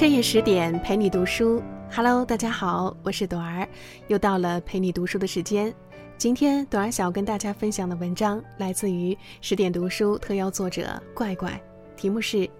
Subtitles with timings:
[0.00, 1.62] 深夜十点陪你读书
[1.94, 3.68] ，Hello，大家好，我是朵儿，
[4.08, 5.74] 又到了陪你读书的时间。
[6.16, 11.62] 今天朵儿想要跟大家分享的文章来自于十点读书特邀作者怪怪，
[11.98, 12.38] 题目是《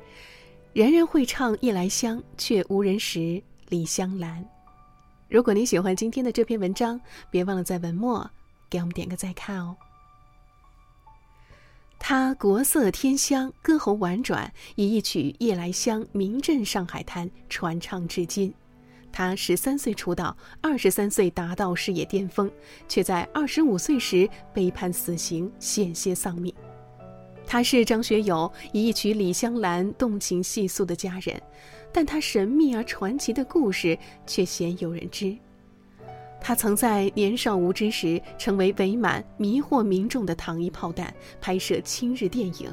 [0.74, 4.42] 人人会唱夜来香，却无人识李香兰》。
[5.26, 7.00] 如果你喜欢今天的这篇文章，
[7.30, 8.30] 别忘了在文末
[8.68, 9.74] 给我们点个再看哦。
[12.12, 18.52] 他国色天香，歌喉婉转，以一曲《夜来香》名震上海滩，传唱至今。
[19.12, 22.50] 他十三岁出道，二十三岁达到事业巅峰，
[22.88, 26.52] 却在二十五岁时被判死刑，险些丧命。
[27.46, 31.40] 他是张学友以一曲《李香兰》动情细诉的佳人，
[31.92, 35.38] 但他神秘而传奇的故事却鲜有人知。
[36.40, 42.72] 他曾在年少无知时成为伪满迷惑民众的糖衣炮弹，拍摄亲日电影，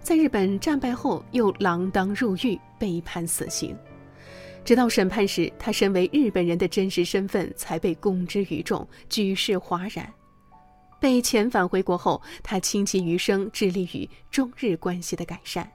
[0.00, 3.76] 在日本战败后又锒铛入狱，被判死刑。
[4.64, 10.08] 直到审判时，他身为日本人的真实身份才被公之于众，举世哗然。
[11.00, 15.68] 被遣返回国后，他倾其余生致力于中日关系的改善。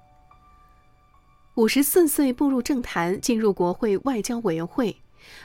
[1.55, 4.95] 五十四岁步入政坛，进入国会外交委员会。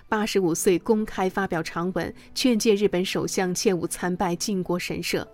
[0.08, 5.26] 八十五岁公开发表长文，劝诫日本首相切勿参拜靖国神社。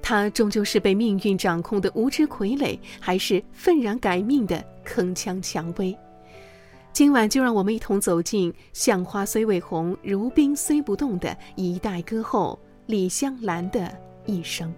[0.00, 5.96] 他终究是被命运掌控的无知傀儡，还是愤然改命的铿锵蔷薇？
[6.92, 14.74] 今晚就让我们一同走进“向花虽未红，如冰虽不冻”的一代歌后李香兰的一生。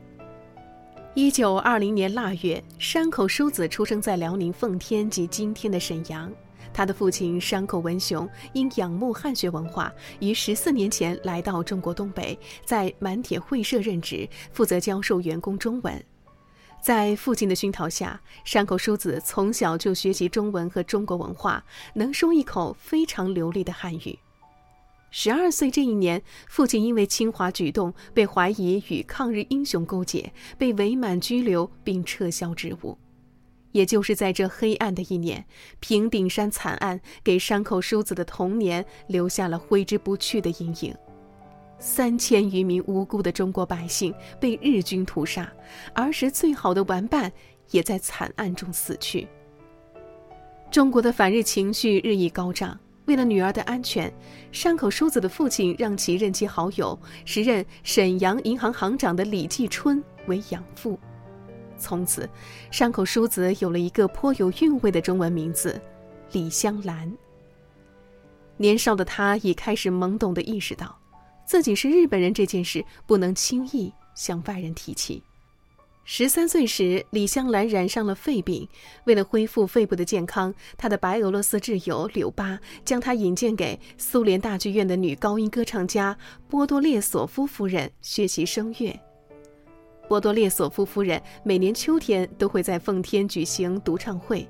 [1.14, 6.30] 一九二零年腊月，山口淑子出生在辽宁奉天及今天的沈阳。
[6.74, 16.04] 他的父亲山口文雄因仰慕汉学文化，于十四年前来到中国东北，在满铁会社任职，负责教授员工中文。
[16.82, 24.18] 在父亲的熏陶下，山口淑子从小就学习中文和中国文化，能说一口非常流利的汉语。
[25.10, 32.98] 十二岁这一年，父亲因为侵华举动被怀疑与抗日英雄勾结，被伪满拘留并撤销职务。
[33.74, 35.44] 也就是在这黑暗的一年，
[35.80, 40.94] 平顶山惨案给山口淑子的童年留下了挥之不去的阴影。
[41.80, 45.52] 三千余名无辜的中国百姓被日军屠杀，
[45.92, 47.30] 儿时最好的玩伴
[47.72, 49.26] 也在惨案中死去。
[50.70, 54.10] 中国的反日情绪日益高涨，为了女儿的安全，
[54.52, 60.96] 山口淑子的父亲让其任其好友、时任沈阳银行行长的李继春为养父。
[61.84, 62.26] 从此，
[62.70, 65.78] 山口淑子有了一个颇有韵味的中文名字——
[66.32, 67.12] 李香兰。
[68.56, 70.98] 年少的她已开始懵懂地意识到，
[71.44, 75.22] 自己是日本人这件事不能轻易向外人提起。
[76.06, 78.68] 十三岁时，李香兰染上了肺病，
[79.04, 86.16] 为了恢复肺部的健康，她的白俄罗斯挚友柳巴将她引荐给苏联大剧院的女高音歌唱家
[86.48, 88.98] 波多列索夫夫人学习声乐。
[90.08, 94.48] 波多列索夫夫人每年秋天都会在奉天举行独唱会。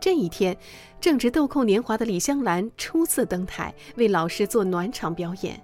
[0.00, 0.56] 这一天，
[1.00, 5.60] 正值豆蔻年华的李香兰初次登台，为老师做暖场表演，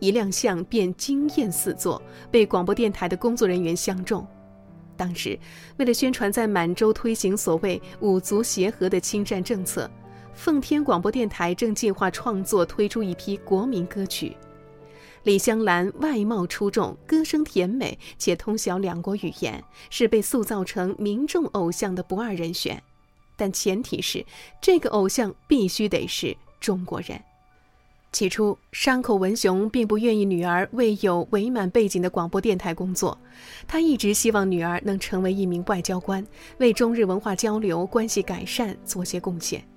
[0.00, 4.26] 一亮相便惊艳四座，被广播电台的工作人员相中。
[4.96, 5.38] 当时，
[5.78, 9.90] 为了宣传在满洲推行所谓“五族协和”的侵占政策，
[10.34, 14.36] 奉天广播电台正计划创作推出一批国民歌曲。
[15.22, 22.82] 李香兰外貌出众，歌声甜美，且通晓两国语言，是被塑造成民众偶像的不二人选。
[23.36, 24.24] 但前提是，
[24.60, 27.20] 这个偶像必须得是中国人。
[28.12, 33.16] 起初，山口文雄并不愿意女儿为有伪满背景的广播电台工作，
[33.68, 36.26] 他一直希望女儿能成为一名外交官，
[36.58, 39.69] 为中日文化交流关系改善做些贡献。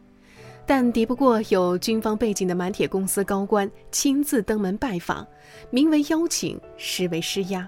[0.66, 5.28] 但敌不过有军方背景的满铁公司高官亲自登门拜访，
[5.70, 7.68] 名为邀请，实为施压。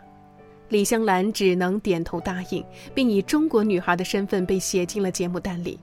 [0.70, 5.80] 李香兰只能点头答应，并以中国女孩的身份被写进了节目单里。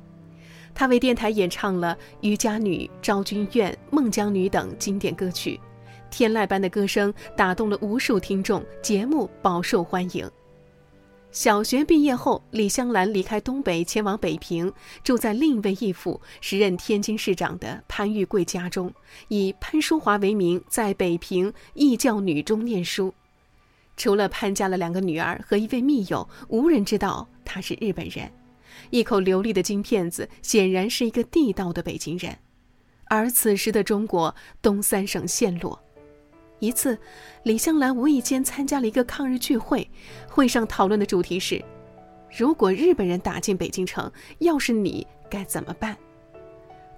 [0.74, 5.60] 她为电台演唱了《渔家女》《昭君怨》《孟姜女》等经典歌曲，
[6.10, 10.28] 天籁般的歌声打动了无数听众，节目饱受欢迎。
[11.32, 14.70] 小学毕业后，李香兰离开东北，前往北平，
[15.02, 18.92] 住在另一位义父时任天津市长的潘玉贵家中，
[19.28, 23.14] 以潘淑华为名，在北平义教女中念书。
[23.96, 28.30] 除了潘家的两个女儿和一位密友，无人知道她是日本人。
[28.90, 32.36] 一口流利的京片子，显然是一个地道的北京人。
[33.06, 35.82] 而此时的中国，东三省陷落。
[36.62, 36.96] 一次，
[37.42, 39.90] 李香兰无意间参加了一个抗日聚会，
[40.28, 41.60] 会上讨论的主题是：
[42.30, 45.96] 如果日本人打进北京城，要是你该怎么办？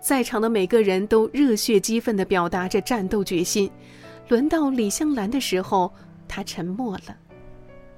[0.03, 3.71] 在场的每个人都热血激愤地表达着战斗决心。
[4.29, 5.91] 轮到李香兰的时候，
[6.29, 7.17] 她沉默了。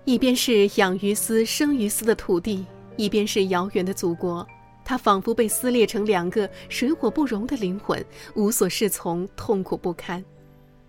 [0.04, 2.64] 一边是养于斯、生于斯的土地，
[2.96, 4.46] 一边是遥远的祖国，
[4.84, 8.00] 她仿佛被撕裂成两个水火不容的灵魂，
[8.36, 10.24] 无所适从，痛苦不堪。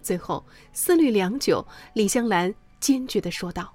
[0.07, 3.73] 最后思虑良久，李香兰坚决地说道：“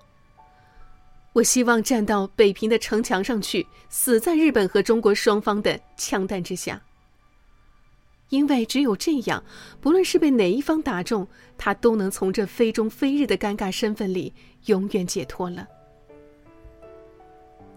[1.34, 6.80] 我希望站到北平的城墙上去，死在日本和中国双方的枪弹之下。”
[8.30, 9.44] 因为只有这样，
[9.78, 14.32] 不论是被哪一方打中，他都能从这非中非日的尴尬身份里
[14.64, 15.68] 永远解脱了。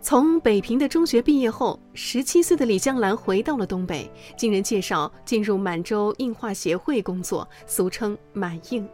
[0.08, 4.08] 从北平的中学毕业后，十七岁的李香兰回到了东北，
[4.38, 8.88] 经人介绍进入满洲映画协会工作，俗称满映。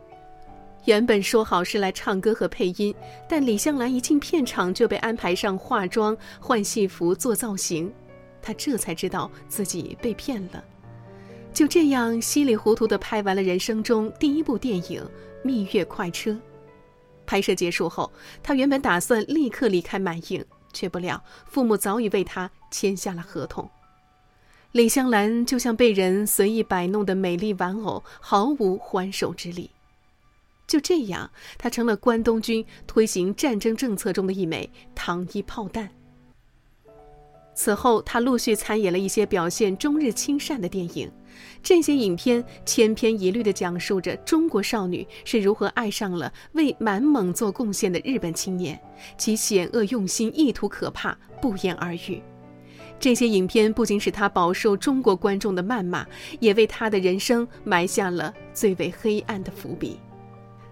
[0.86, 2.96] 原本说好是来唱歌和配音，
[3.28, 7.92] 但李香兰一进片场就被安排上化妆、换戏服、做造型，
[8.42, 10.64] 她这才知道自己被骗了。
[11.54, 15.02] 就这样稀里糊涂地拍完了人生中第一部电影
[15.44, 16.32] 《蜜月快车》。
[17.26, 18.10] 拍摄结束后，
[18.42, 20.44] 她原本打算立刻离开满映，
[20.74, 23.70] 却不料父母早已为他签下了合同。
[24.72, 29.72] 李香兰就像被人随意摆弄的美丽玩偶，毫无还手之力。
[30.66, 35.92] 就这样，她成了关东军推行战争政策中的一枚糖衣炮弹。
[37.54, 41.12] 此后，他陆续参演了一些表现中日亲善的电影。
[41.64, 48.80] 这些影片千篇一律地讲述着中国少女是如何爱上了为满蒙做贡献的日本青年，
[49.18, 52.22] 其险恶用心、意图可怕，不言而喻。
[53.00, 56.06] 这些影片不仅使他饱受中国观众的谩骂，
[56.40, 60.00] 也为他的人生埋下了最为黑暗的伏笔。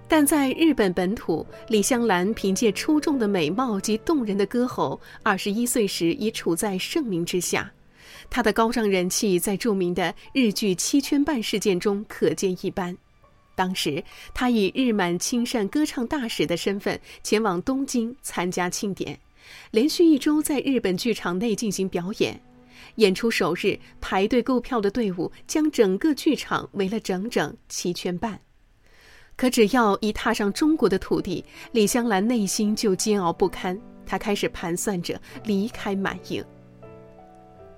[0.07, 7.71] 但在日本本土，李香兰凭借出众的美貌及动人的歌喉，二十一岁时已处在盛名之下。
[8.29, 12.95] 他的高涨人气在著名的日剧七圈半事件中可见一斑。
[13.55, 14.03] 当时，
[14.33, 19.19] 他以日满亲善歌唱大使的身份前往东京参加庆典，
[19.71, 22.39] 连续一周在日本剧场内进行表演。
[22.95, 28.39] 演出首日，排队购票的队伍将整个剧场围了整整七圈半。
[29.35, 33.79] 可只要一踏上中国的土地，李香兰内心就煎熬不堪。
[34.05, 36.43] 她开始盘算着离开满映。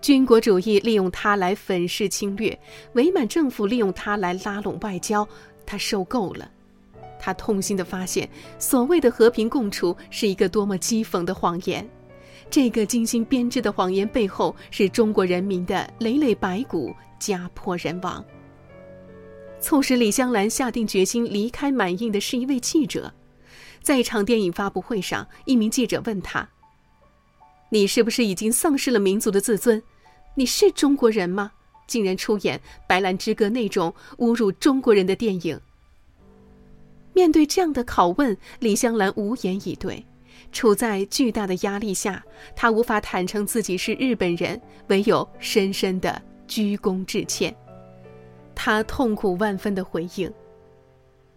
[0.02, 2.60] 军国主义利用它来粉饰侵略，
[2.94, 5.28] 伪满政府利用它来拉拢外交，
[5.64, 6.50] 他受够了。
[7.20, 8.28] 他痛心地发现，
[8.58, 11.88] 所谓的和平共处是一个多么讥讽的谎言。
[12.50, 18.26] 这个精心编织的谎言背后，是中国人民的累累白骨，家破人亡。
[19.60, 23.14] 促使李香兰下定决心离开满印的是一位记者，
[23.84, 26.50] 在一场电影发布会上，一名记者问他
[27.70, 29.82] ：“你是不是已经丧失了民族的自尊？
[30.34, 31.52] 你是中国人吗？
[31.88, 32.58] 竟然出演
[32.88, 35.60] 《白兰之歌》那种侮辱中国人的电影？”
[37.14, 40.06] 面对这样的拷问，李香兰无言以对。
[40.54, 42.24] 处在巨大的压力下，
[42.56, 47.56] 她无法坦诚自己是日本人，唯有深深的鞠躬致歉。
[48.56, 50.32] 她痛苦万分的回应：“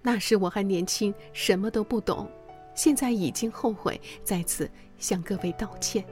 [0.03, 2.29] 那时我还年轻，什么都不懂，
[2.75, 6.05] 现在已经后悔，在此向各位道歉。”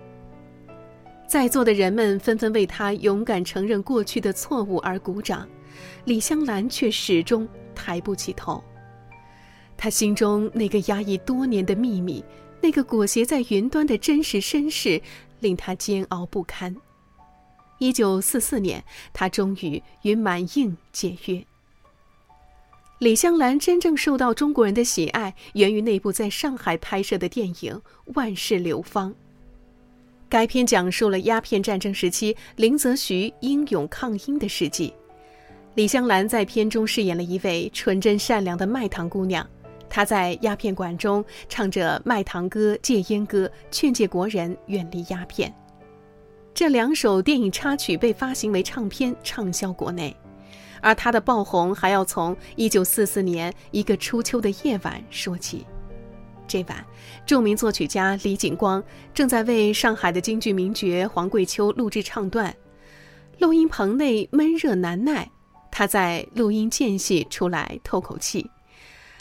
[1.32, 5.48] 在座的人们纷纷为他勇敢承认过去的错误而鼓掌，
[6.04, 8.62] 李香兰却始终抬不起头。
[9.74, 12.22] 他心中那个压抑多年的秘密，
[12.60, 15.00] 那个裹挟在云端的真实身世，
[15.40, 16.76] 令他煎熬不堪。
[17.78, 18.84] 一九四四年，
[19.14, 21.42] 他终于与满映解约。
[22.98, 27.72] 李香兰真正受到中国人的喜爱，源于那部在上海拍摄的电影
[28.14, 29.10] 《万世流芳》。
[30.32, 34.90] 该片讲述了鸦片战争时期林则徐英勇抗英的事迹。
[35.74, 39.46] 李香兰在片中饰演了一位纯真善良的卖糖姑娘，
[39.90, 45.54] 她在鸦片馆中唱着卖糖歌、戒烟歌，劝诫国人远离鸦片。
[46.54, 50.16] 这两首电影插曲被发行为唱片，畅销国内。
[50.80, 55.66] 而她的爆红还要从1944年一个初秋的夜晚说起。
[56.46, 56.84] 这晚，
[57.26, 58.82] 著名作曲家李景光
[59.14, 62.54] 正在为上海的京剧名角黄桂秋录制唱段，
[63.38, 65.30] 录音棚内闷热难耐，
[65.70, 68.50] 他在录音间隙出来透口气。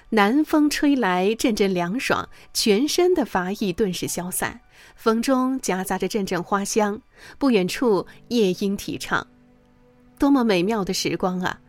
[0.10, 4.60] 南风吹来，阵阵凉爽，全身的乏意顿时消散。
[4.96, 7.02] 风中夹杂着阵阵花香，
[7.38, 9.26] 不远处夜莺啼唱，
[10.20, 11.62] 多么美妙的时光啊！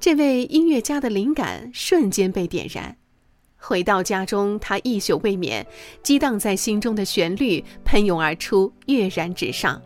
[0.00, 2.96] 这位音乐家的灵感瞬间被点燃。
[3.64, 5.64] 回到家中，他一宿未眠，
[6.02, 9.80] 激荡在心中的旋律喷涌而出，跃然纸上。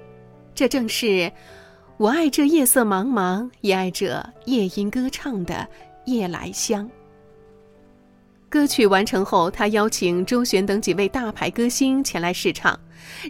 [0.54, 1.30] 这正是
[1.98, 5.68] 我爱这夜色茫茫，也爱这夜莺歌唱的
[6.06, 6.90] 夜来香。
[8.48, 12.78] 歌曲完成后，他邀请周璇等几位大牌歌星前来试唱。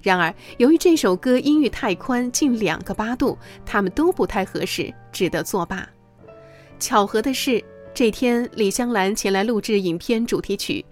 [0.00, 5.88] 然而，由于这首歌音域太宽，近两个八度，他们都不太合适，只得作罢。
[6.78, 7.62] 巧合的是，
[7.96, 10.84] 这天李香兰前来录制影片主题曲，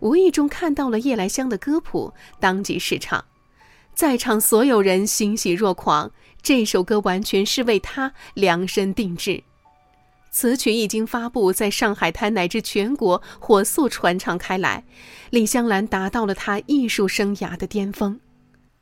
[0.00, 2.10] 无意中看到了夜来香的歌谱，
[2.40, 3.22] 当即试唱。
[3.94, 6.10] 在场所有人欣喜若狂。
[6.40, 9.42] 这首歌完全是为她量身定制，
[10.30, 14.82] 此曲一经发布，在上海滩乃至全国火速传唱开来，
[15.28, 18.18] 李香兰达到了她艺术生涯的巅峰。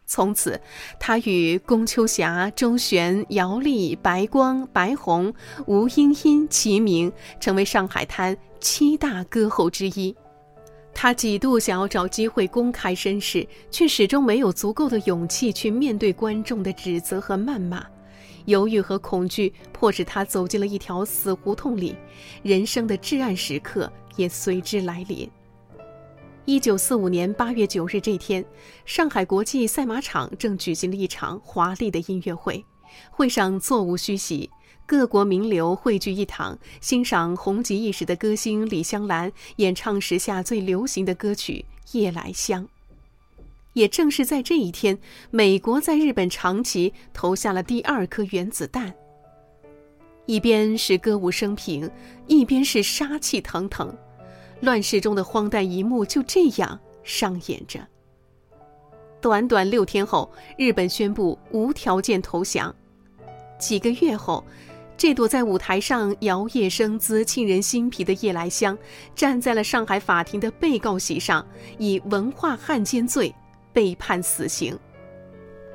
[0.06, 0.61] 从此，
[1.00, 5.32] 他与龚秋霞、周璇、姚丽、白光、白虹、
[5.66, 10.14] 吴茵茵齐名，成为上海滩七大歌后之一。
[10.92, 17.84] 他几度想要找机会公开身世，却始终没有足够的勇气去面对观众的指责和谩骂，
[18.44, 21.96] 犹豫和恐惧迫使他走进了一条死胡同里，
[22.44, 25.28] 人生的至暗时刻也随之来临。
[26.46, 28.44] 一九四五年八月九日这天，
[28.84, 32.62] 上海国际赛马场正举行了一场华丽的音乐会，
[33.10, 34.50] 会上座无虚席。
[34.84, 41.64] 各国名流汇聚一堂，欣赏红极一时的歌星李香兰演唱时下最流行的歌曲
[41.98, 42.64] 《夜来香》。
[43.72, 44.98] 也正是在这一天，
[45.30, 48.94] 美国在日本长崎投下了第二颗原子弹。
[50.26, 51.90] 一边是歌舞升平，
[52.26, 53.96] 一边是杀气腾腾，
[54.64, 57.87] 乱世中的荒诞一幕就这样上演着。
[59.21, 62.75] 短短六天后，日本宣布无条件投降。
[63.59, 64.44] 几个月后。
[64.97, 68.78] 这朵在舞台上摇曳生姿、沁人心脾的夜来香，
[69.12, 71.44] 站在了上海法庭的被告席上，
[71.78, 73.35] 以文化汉奸罪
[73.73, 74.78] 被判死刑。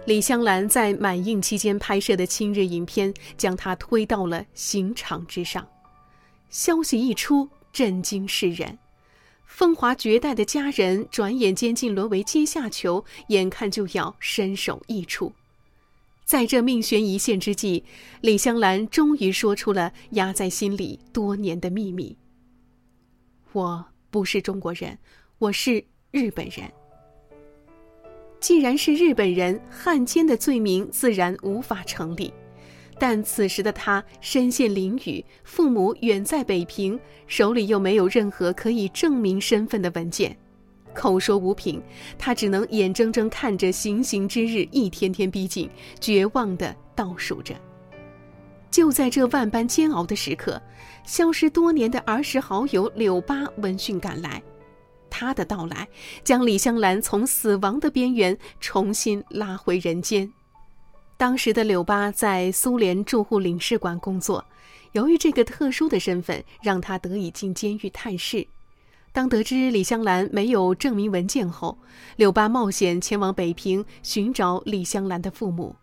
[0.06, 5.68] 李香兰在满映期间拍摄的亲日影片，将她推到了刑场之上。
[6.50, 8.78] 消息一出，震惊世人。
[9.46, 15.34] 风华绝代的佳人，转眼间竟沦为阶下囚，眼看就要身首异处。
[16.24, 17.84] 在这命悬一线之际，
[18.22, 22.16] 李香兰终于说出了压在心里多年的秘密
[23.52, 25.00] ：“我不是中国人，
[25.40, 26.72] 我是日本人。”
[28.40, 32.32] 既然是日本人，汉奸的罪名自然无法成立。
[33.00, 40.38] 但此时的他身陷囹圄，父母远在北平，手里又没有任何可以证明身份的文件。
[40.94, 41.82] 口说无凭，
[42.18, 45.70] 他只能眼睁睁看着行刑之日一天天逼近，
[46.02, 47.56] 绝望地倒数着。
[48.70, 50.62] 就在这万般煎熬的时刻，
[51.06, 54.44] 消失多年的儿时好友柳巴闻讯赶来，
[55.10, 55.88] 他的到来
[56.24, 60.32] 将李香兰从死亡的边缘重新拉回人间。
[61.20, 64.46] 当时的柳巴在苏联驻沪领事馆工作，
[64.94, 68.48] 由于这个特殊的身份，让他得以进监狱探视。
[69.12, 71.78] 当得知李香兰没有证明文件后，
[72.16, 75.76] 柳巴冒险前往北平寻找李香兰的父母。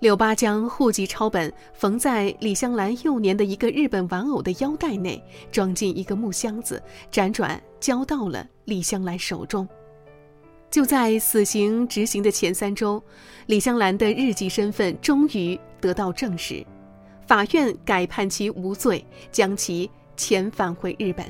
[0.00, 5.22] 柳巴将户籍抄本缝在李香兰幼年的一个日本玩偶的腰带内，
[5.52, 6.82] 装进一个木箱子，
[7.12, 9.68] 辗转交到了李香兰手中。
[10.70, 13.02] 就在死刑执行的前三周，
[13.46, 16.64] 李香兰的日记身份终于得到证实，
[17.26, 21.24] 法院改判其无罪，将其遣返回日本。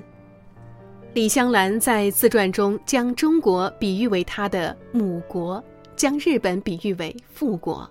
[1.15, 5.63] 李香兰在自传中将中国比喻为她的母国，
[5.95, 7.89] 将日本比喻为父国。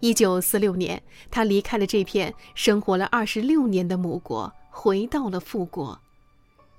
[0.00, 1.00] 一九四六年，
[1.30, 5.96] 她离开了这片生活了二十六年的母国，回到了父国。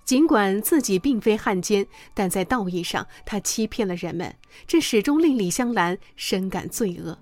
[0.04, 4.34] 尽管自己并非汉奸，但在道义上，他欺骗了人们，
[4.68, 7.18] 这始终令李香兰深感罪恶。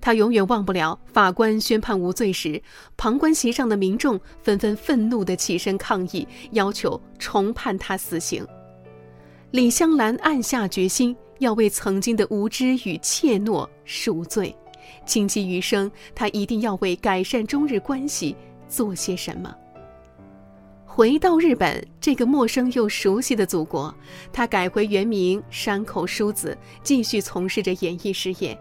[0.00, 2.60] 他永远忘不了法官宣判无罪时，
[2.96, 8.44] 旁观席上的民众纷纷愤怒地起身抗议，要求重判他死刑。
[9.52, 14.52] 李香兰暗下决心，要为曾经的无知与怯懦赎罪，
[15.06, 18.34] 倾其余生，他一定要为改善中日关系
[18.68, 19.54] 做些什么。
[20.94, 23.94] 回到日本这个陌生又熟悉的祖国，
[24.30, 28.60] 他改回原名山口淑子，继续从事着演艺事业。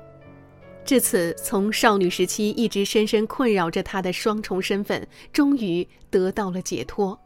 [0.85, 7.19] 至此，从少女时期一直深深困扰着她的双重身份，终于得到了解脱。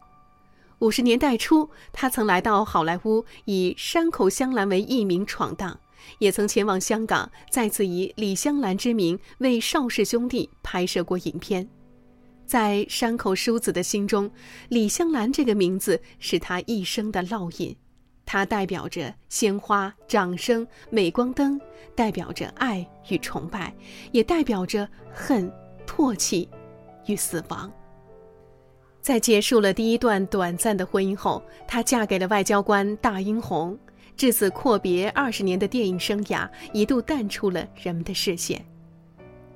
[0.79, 5.79] 五十年代初，她曾来到好莱坞，以山口香兰为艺名闯荡，
[6.17, 11.69] 也曾前往香港，再次以李香兰之名为邵氏兄弟拍摄过影片。
[12.45, 14.29] 在山口淑子的心中，
[14.69, 17.75] 李香兰这个名字是她一生的烙印。
[18.27, 21.59] 它代表着鲜花、掌声、镁光灯，
[21.93, 23.71] 代表着爱与崇拜，
[24.11, 25.51] 也代表着恨、
[25.85, 26.49] 唾弃
[27.05, 27.71] 与死亡。
[28.99, 33.77] 在结束了第一段短暂的婚姻后，她嫁给了外交官大英宏，
[34.17, 38.65] 至此阔别二十年的电影生涯一度淡出了人们的视线。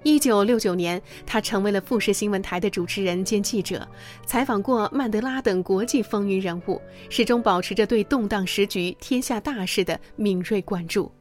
[0.04, 3.86] 一九六九年，他成为了富士新闻台的主持人兼记者，
[4.26, 11.12] 采访过曼德拉等国际风云人物，始终保持着对动荡时局、天下大事的敏锐关注。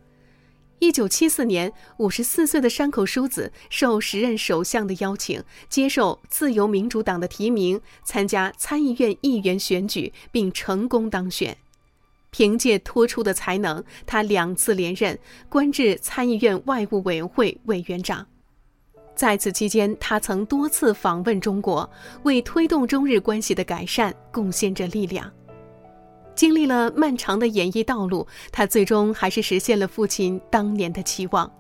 [0.79, 11.57] 一九七四年，五十四岁的山口淑子受时任首相的邀请，接受自由民主党的提名，参加参议院议员选举，并成功当选。
[12.31, 15.19] 凭借突出的才能，他两次连任，
[15.49, 18.25] 官至参议院外务委员会委员长。
[19.19, 21.91] 在此期间，他曾多次访问中国，
[22.23, 25.29] 为推动中日关系的改善贡献着力量。
[26.37, 31.53] 经历了漫长的演艺道路，他最终还是实现了父亲当年的期望。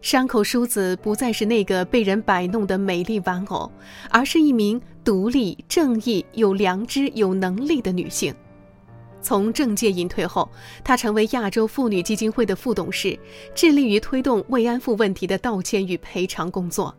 [0.00, 3.68] 山口淑子不再是那个被人摆弄的美丽玩偶，
[4.08, 8.32] 而是一名独立、正义、有良知、有能力的女性。
[9.20, 10.48] 从政界隐退后，
[10.84, 13.18] 她成为亚洲妇女基金会的副董事，
[13.54, 16.96] 致力于推动慰安妇问题的道歉与赔偿工作。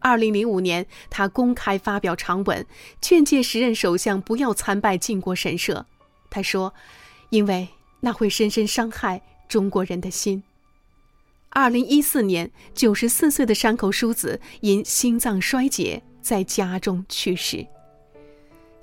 [0.00, 2.66] 二零零五年，她公开发表长文，
[3.00, 5.86] 劝诫时任首相不要参拜靖国神社。
[6.28, 6.74] 她说
[7.30, 7.68] ：“因为
[8.00, 10.42] 那会深深伤害中国人的心。”
[11.48, 17.64] 二零一四年，九十四岁的山口淑子因心脏衰竭在家中去世。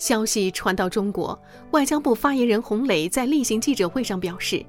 [0.01, 1.39] 消息传到中国，
[1.69, 4.65] 外交部发言人洪磊在例行记者会上表示，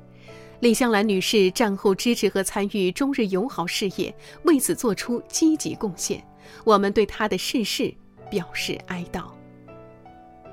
[0.60, 6.22] 李香兰女士战后支持和参与中日友好事业，为此做出积极贡献，
[6.66, 7.94] 我们对她的逝世
[8.30, 9.24] 表示哀悼。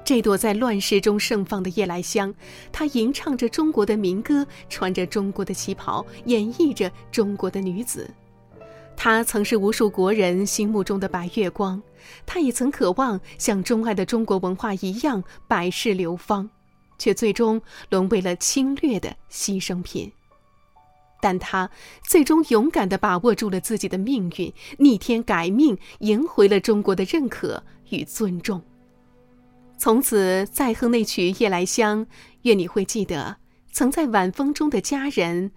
[0.05, 2.33] 这朵在乱世中盛放的夜来香，
[2.71, 8.09] 它吟唱着中国的民歌，穿着中国的旗袍，演绎着中国的女子。
[9.01, 11.81] 他曾是无数国人心目中的白月光，
[12.25, 16.49] 他也曾渴望像钟爱的中国文化一样百世流芳，
[16.97, 20.11] 却最终沦为了侵略的牺牲品。
[21.21, 21.69] 但他
[22.03, 28.61] 最终勇敢地把握住了自己的命运，逆天改命，赢回了中国的认可与尊重。
[29.77, 32.05] 从此再哼那曲《夜来香》，
[32.41, 33.37] 愿你会记得
[33.71, 35.51] 曾在晚风中的佳人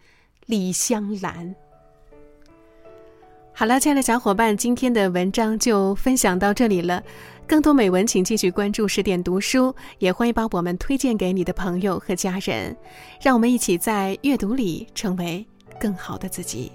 [0.47, 1.57] 李香兰。
[3.63, 7.01] 好了，亲爱的小伙伴，今天的文章就分享到这里了。
[7.47, 12.77] 更多美文，请继续关注十点读书，也欢迎把我们推荐给你的朋友和家人。
[13.23, 15.47] 让我们一起在阅读里成为
[15.79, 16.73] 更好的自己。